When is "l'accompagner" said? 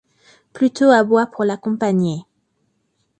1.43-2.25